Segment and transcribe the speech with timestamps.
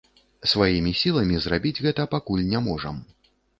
[0.53, 2.95] Сваімі сіламі зрабіць гэта пакуль не можам.